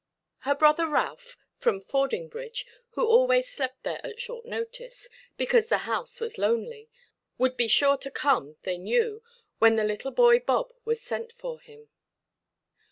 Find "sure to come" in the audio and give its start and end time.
7.67-8.57